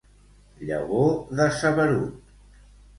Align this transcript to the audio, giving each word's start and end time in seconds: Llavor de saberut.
Llavor 0.69 1.13
de 1.41 1.49
saberut. 1.61 2.37